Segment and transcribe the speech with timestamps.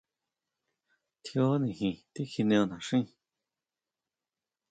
[1.23, 3.03] Tjíó nijin tikjineo naxíi.